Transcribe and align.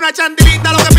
bam 0.00 0.89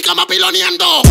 mi 0.00 0.02
cama 0.02 0.24
piloneando. 0.24 1.09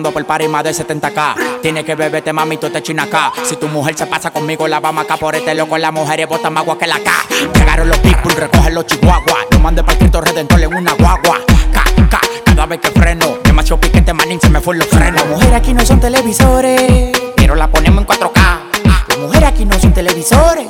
Ando 0.00 0.12
por 0.12 0.24
par 0.24 0.40
y 0.40 0.48
más 0.48 0.64
de 0.64 0.70
70k. 0.70 1.60
Tiene 1.60 1.84
que 1.84 1.94
beberte, 1.94 2.32
mami, 2.32 2.56
tú 2.56 2.70
te 2.70 2.82
china 2.82 3.02
acá. 3.02 3.34
Si 3.44 3.56
tu 3.56 3.68
mujer 3.68 3.94
se 3.98 4.06
pasa 4.06 4.30
conmigo, 4.30 4.66
la 4.66 4.80
vamos 4.80 5.04
acá 5.04 5.18
por 5.18 5.34
este 5.34 5.54
loco. 5.54 5.76
La 5.76 5.92
mujer 5.92 6.20
es 6.20 6.30
más 6.30 6.56
agua 6.56 6.78
que 6.78 6.86
la 6.86 6.98
K. 7.00 7.12
Llegaron 7.54 7.86
los 7.86 7.98
people, 7.98 8.34
recogen 8.34 8.74
los 8.76 8.86
chihuahuas. 8.86 9.46
Lo 9.50 9.58
mandé 9.58 9.84
para 9.84 9.98
Cristo 9.98 10.22
Redentor 10.22 10.58
en 10.58 10.74
una 10.74 10.94
guagua. 10.94 11.40
K, 11.46 11.84
K, 12.08 12.20
cada 12.46 12.64
vez 12.64 12.80
que 12.80 12.88
freno. 12.92 13.26
Demasiado 13.44 13.78
piquete, 13.78 14.14
manín, 14.14 14.40
se 14.40 14.48
me 14.48 14.62
fue 14.62 14.74
los 14.74 14.88
frenos. 14.88 15.20
Las 15.20 15.26
mujeres 15.26 15.52
aquí 15.52 15.74
no 15.74 15.84
son 15.84 16.00
televisores, 16.00 17.12
pero 17.36 17.54
la 17.54 17.70
ponemos 17.70 18.00
en 18.00 18.06
4K. 18.06 18.60
Las 19.06 19.18
mujeres 19.18 19.48
aquí 19.50 19.66
no 19.66 19.78
son 19.78 19.92
televisores, 19.92 20.66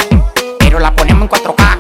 pero 0.59 0.81
la 0.81 0.93
ponemos 0.93 1.23
en 1.23 1.29
4K. 1.29 1.80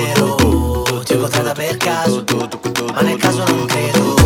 vero 0.00 1.02
Ti 1.04 1.16
per 1.52 1.76
caso 1.76 2.24
Ma 2.92 3.00
nel 3.02 3.18
caso 3.18 3.44
non 3.44 3.66
credo 3.66 4.19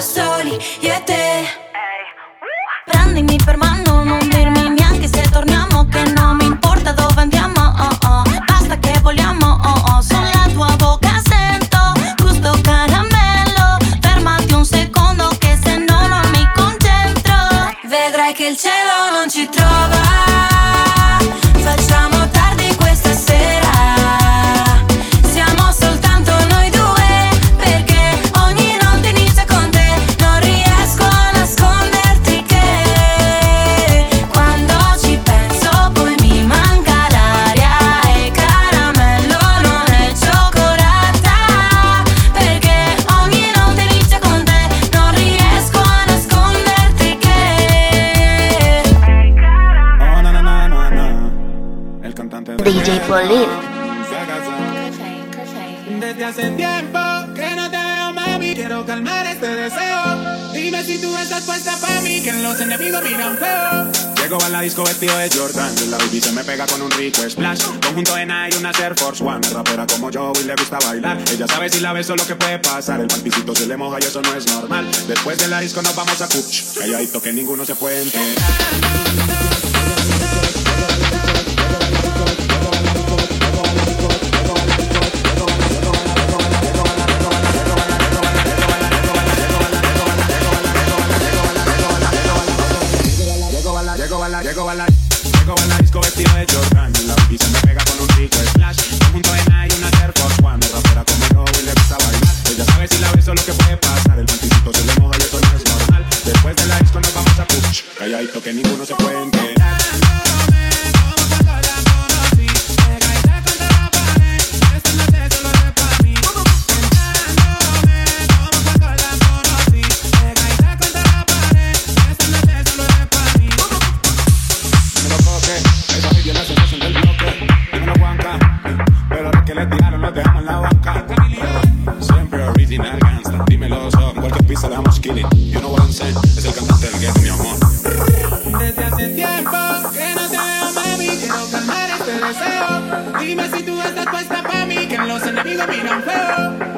da 0.00 0.06
soli, 0.06 0.58
io 0.80 0.94
e 0.94 1.02
te. 1.04 1.46
Prendimi 2.86 3.36
per 3.44 3.58
mano, 3.58 4.02
non 4.02 4.18
dirmi 4.30 4.70
neanche 4.70 5.06
se 5.06 5.22
torniamo 5.30 5.86
Che 5.88 6.02
non 6.16 6.36
mi 6.36 6.46
importa 6.46 6.92
dove 6.92 7.20
andiamo, 7.20 7.60
oh 7.60 8.08
oh. 8.08 8.22
Basta 8.46 8.78
che 8.78 8.98
vogliamo, 9.02 9.58
oh 9.62 9.82
oh. 9.92 10.00
Sono 10.00 10.28
la 10.32 10.48
tua 10.52 10.74
bocca, 10.76 11.20
sento 11.22 11.78
gusto 12.16 12.58
caramello. 12.62 13.76
Fermati 14.00 14.54
un 14.54 14.64
secondo 14.64 15.28
che 15.38 15.58
se 15.62 15.76
no 15.76 16.06
non 16.06 16.30
mi 16.30 16.48
concentro. 16.54 17.34
Vedrai 17.82 18.32
che 18.32 18.46
il 18.46 18.56
cielo 18.56 18.79
Desde 56.00 56.24
hace 56.24 56.50
tiempo 56.52 56.98
que 57.34 57.54
no 57.54 57.70
te 57.70 57.76
veo, 57.76 58.12
mami. 58.14 58.54
Quiero 58.54 58.86
calmar 58.86 59.26
este 59.26 59.46
deseo. 59.46 60.52
Dime 60.54 60.82
si 60.82 60.98
tú 60.98 61.14
estás 61.18 61.44
puesta 61.44 61.76
para 61.82 62.00
mí, 62.00 62.22
que 62.22 62.32
los 62.32 62.58
enemigos 62.60 63.02
miran 63.02 63.36
feo. 63.36 63.92
Llego 64.22 64.42
a 64.42 64.48
la 64.48 64.62
disco 64.62 64.84
vestido 64.84 65.16
de 65.18 65.28
Jordan 65.28 65.74
La 65.90 65.98
baby 65.98 66.20
se 66.20 66.32
me 66.32 66.44
pega 66.44 66.66
con 66.66 66.82
un 66.82 66.90
rico 66.90 67.22
splash 67.28 67.62
Conjunto 67.82 68.14
de 68.14 68.26
Nike 68.26 68.54
y 68.54 68.58
una 68.58 68.70
Air 68.70 68.94
Force 68.94 69.24
One 69.24 69.40
Es 69.40 69.52
rapera 69.52 69.86
como 69.86 70.10
yo 70.10 70.32
y 70.38 70.44
le 70.44 70.54
gusta 70.54 70.78
bailar 70.78 71.18
Ella 71.32 71.46
sabe 71.46 71.70
si 71.70 71.80
la 71.80 71.94
beso 71.94 72.14
lo 72.14 72.26
que 72.26 72.36
puede 72.36 72.58
pasar 72.58 73.00
El 73.00 73.08
panticito 73.08 73.54
se 73.54 73.66
le 73.66 73.78
moja 73.78 73.98
y 73.98 74.04
eso 74.04 74.20
no 74.20 74.34
es 74.34 74.46
normal 74.46 74.86
Después 75.08 75.38
de 75.38 75.48
la 75.48 75.60
disco 75.60 75.80
nos 75.80 75.96
vamos 75.96 76.20
a 76.20 76.28
Cuch 76.28 76.78
Calladito 76.78 77.20
que 77.20 77.32
ninguno 77.32 77.64
se 77.64 77.74
puede 77.74 78.02
enterar 78.02 79.69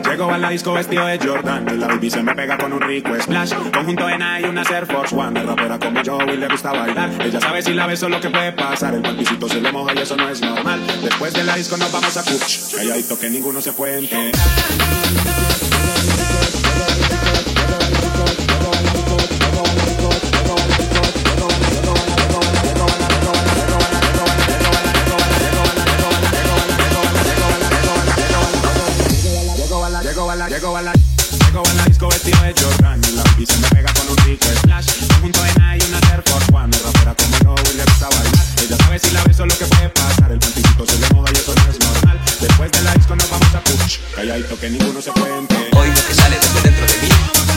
Llego 0.09 0.31
a 0.31 0.39
la 0.39 0.51
disco 0.51 0.73
vestido 0.73 1.07
de 1.07 1.19
Jordan. 1.19 1.67
Y 1.73 1.79
la 1.79 1.87
baby 1.87 2.11
se 2.11 2.23
me 2.23 2.35
pega 2.35 2.59
con 2.59 2.73
un 2.73 2.81
rico 2.81 3.11
splash. 3.21 3.55
Conjunto 3.73 4.09
Nike 4.09 4.43
y 4.43 4.45
una 4.45 4.63
Air 4.63 4.87
Force 4.87 5.15
One. 5.15 5.41
Es 5.41 5.47
rapera 5.47 5.79
como 5.79 6.03
yo 6.03 6.19
y 6.27 6.37
le 6.37 6.49
gusta 6.49 6.73
bailar. 6.73 7.11
Ella 7.21 7.41
sabe 7.41 7.63
si 7.63 7.73
la 7.73 7.87
beso 7.87 8.09
lo 8.09 8.21
que 8.21 8.31
puede 8.31 8.53
pasar. 8.53 8.95
El 8.95 9.03
panticito 9.03 9.49
se 9.49 9.61
le 9.61 9.73
moja 9.73 9.95
y 9.95 9.99
eso 9.99 10.17
no 10.17 10.29
es 10.29 10.41
normal. 10.41 10.81
Después 11.03 11.33
de 11.33 11.45
la 11.45 11.57
disco 11.57 11.77
nos 11.77 11.91
vamos 11.93 12.17
a 12.17 12.23
Cuch 12.23 12.75
Calladito 12.75 13.19
que 13.19 13.31
ninguno 13.31 13.61
se 13.61 13.73
puede 13.73 13.99
ninguno 44.93 45.01
se 45.01 45.11
que 46.07 46.15
sale 46.15 46.37
desde 46.37 46.61
dentro 46.61 46.87
de 46.87 47.01
mí 47.01 47.09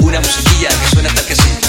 una 0.01 0.19
musiquilla 0.21 0.69
que 0.69 0.87
suena 0.89 1.09
que 1.09 1.35
sí. 1.35 1.65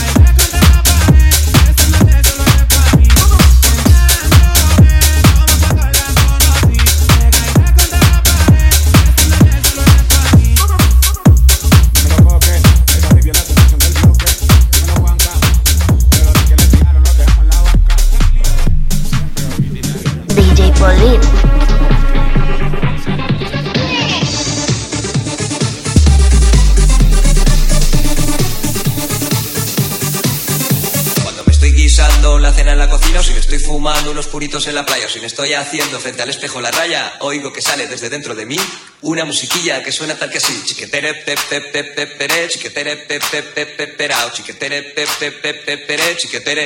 Cena 32.56 32.72
en 32.72 32.78
la 32.78 32.88
cocina 32.88 33.20
o 33.20 33.22
si 33.22 33.34
me 33.34 33.40
estoy 33.40 33.58
fumando 33.58 34.10
unos 34.10 34.28
puritos 34.28 34.66
en 34.66 34.74
la 34.74 34.86
playa 34.86 35.06
o 35.06 35.08
si 35.10 35.20
me 35.20 35.26
estoy 35.26 35.52
haciendo 35.52 36.00
frente 36.00 36.22
al 36.22 36.30
espejo 36.30 36.60
la 36.60 36.70
raya, 36.70 37.18
oigo 37.20 37.52
que 37.52 37.60
sale 37.60 37.86
desde 37.86 38.08
dentro 38.08 38.34
de 38.34 38.46
mí 38.46 38.56
una 39.02 39.26
musiquilla 39.26 39.82
que 39.82 39.92
suena 39.92 40.16
tal 40.16 40.30
que 40.30 40.38
así. 40.38 40.62
Chiquetere 40.64 41.14
pe 41.14 41.34
pe 41.50 41.60
pe 41.60 41.84
pe 41.84 42.06
pere, 42.06 42.48
chiquetere 42.48 42.96
pe 42.96 43.20
pe 43.30 43.42
pe 43.42 43.66
pe 43.66 43.86
perao, 43.88 44.30
chiquetere 44.30 44.82
pe 44.82 45.06
pe 45.18 45.32
pe 45.32 45.54
pe 45.54 45.78
pere, 45.78 46.16
chiquetere. 46.16 46.64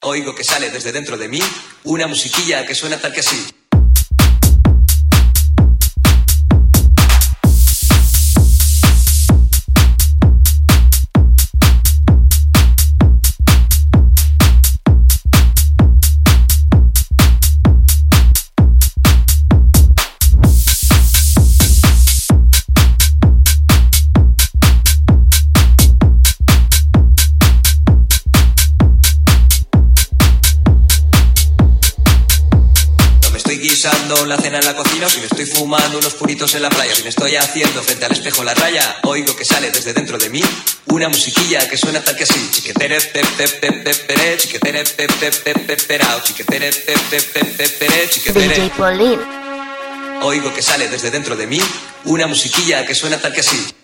Oigo 0.00 0.34
que 0.34 0.42
sale 0.42 0.70
desde 0.70 0.92
dentro 0.92 1.18
de 1.18 1.28
mí 1.28 1.40
una 1.84 2.06
musiquilla 2.06 2.64
que 2.64 2.74
suena 2.74 2.98
tal 2.98 3.12
que 3.12 3.20
así. 3.20 3.63
En 34.58 34.64
la 34.64 34.74
cocina, 34.74 35.06
o 35.06 35.10
si 35.10 35.20
me 35.20 35.26
estoy 35.26 35.46
fumando 35.46 35.98
unos 35.98 36.14
puritos 36.14 36.54
en 36.54 36.62
la 36.62 36.70
playa, 36.70 36.92
o 36.92 36.96
si 36.96 37.02
me 37.02 37.08
estoy 37.08 37.36
haciendo 37.36 37.82
frente 37.82 38.04
al 38.04 38.12
espejo 38.12 38.44
la 38.44 38.54
raya, 38.54 38.98
oigo 39.04 39.34
que 39.36 39.44
sale 39.44 39.70
desde 39.70 39.92
dentro 39.92 40.18
de 40.18 40.30
mí 40.30 40.42
una 40.86 41.08
musiquilla 41.08 41.68
que 41.68 41.76
suena 41.76 42.00
tal 42.02 42.16
que 42.16 42.24
así. 42.24 42.50
Chiquetere 42.50 43.00
pe 43.00 43.22
pe 43.36 43.48
pe 43.48 43.72
pe 43.72 43.94
pere, 43.94 44.36
chiquetere 44.36 44.84
pe 44.84 45.06
pe 45.06 45.30
pe 45.30 45.54
pe 45.54 45.76
perao, 45.76 46.20
chiquetere 46.22 46.70
pe 46.72 46.94
pe 47.10 47.20
pe 47.22 47.44
pe 47.44 47.68
pere, 47.68 48.08
chiquetere. 48.08 48.54
DJ 48.54 48.70
Polly. 48.76 49.18
Oigo 50.22 50.54
que 50.54 50.62
sale 50.62 50.88
desde 50.88 51.10
dentro 51.10 51.36
de 51.36 51.46
mí 51.46 51.60
una 52.04 52.26
musiquilla 52.26 52.86
que 52.86 52.94
suena 52.94 53.18
tal 53.18 53.32
que 53.32 53.40
así. 53.40 53.74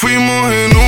fuimos 0.00 0.52
en 0.52 0.76
un 0.76 0.87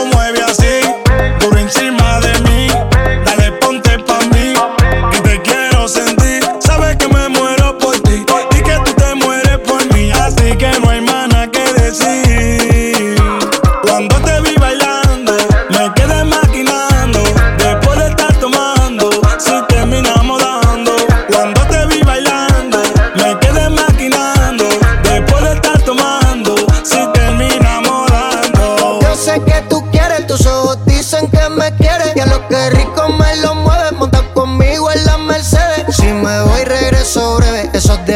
encima. 1.71 2.00